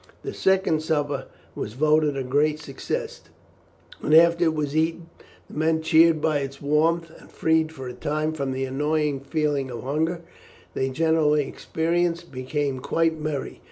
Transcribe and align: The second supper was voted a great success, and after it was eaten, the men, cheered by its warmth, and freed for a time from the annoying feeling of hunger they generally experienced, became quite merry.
The 0.23 0.33
second 0.33 0.81
supper 0.81 1.27
was 1.53 1.73
voted 1.73 2.17
a 2.17 2.23
great 2.23 2.57
success, 2.59 3.21
and 4.01 4.15
after 4.15 4.45
it 4.45 4.55
was 4.55 4.75
eaten, 4.75 5.11
the 5.47 5.53
men, 5.55 5.79
cheered 5.83 6.19
by 6.19 6.39
its 6.39 6.59
warmth, 6.59 7.11
and 7.19 7.29
freed 7.29 7.71
for 7.71 7.87
a 7.87 7.93
time 7.93 8.33
from 8.33 8.51
the 8.51 8.65
annoying 8.65 9.19
feeling 9.19 9.69
of 9.69 9.83
hunger 9.83 10.21
they 10.73 10.89
generally 10.89 11.47
experienced, 11.47 12.31
became 12.31 12.79
quite 12.79 13.19
merry. 13.19 13.59